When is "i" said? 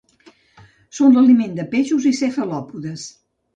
2.13-2.17